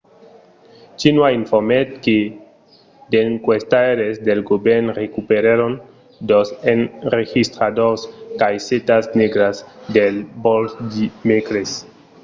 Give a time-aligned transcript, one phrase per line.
[0.99, 2.17] xinhua informèt que
[3.11, 5.73] d’enquestaires del govèrn recuperèron
[6.31, 8.01] dos enregistradors
[8.37, 9.61] 'caissetas negras'
[9.95, 10.05] de
[10.43, 11.69] vòl dimècres